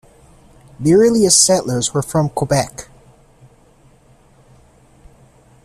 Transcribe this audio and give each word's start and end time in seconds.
The 0.79 0.95
earliest 0.95 1.45
settlers 1.45 1.93
were 1.93 2.01
from 2.01 2.29
Quebec. 2.29 2.87